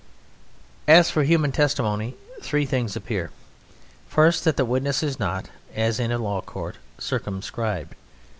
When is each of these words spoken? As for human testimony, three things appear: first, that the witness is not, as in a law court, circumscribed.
As 0.87 1.11
for 1.11 1.21
human 1.21 1.51
testimony, 1.51 2.15
three 2.41 2.65
things 2.65 2.95
appear: 2.95 3.29
first, 4.09 4.43
that 4.45 4.57
the 4.57 4.65
witness 4.65 5.03
is 5.03 5.19
not, 5.19 5.49
as 5.75 5.99
in 5.99 6.11
a 6.11 6.17
law 6.17 6.41
court, 6.41 6.77
circumscribed. 6.97 7.93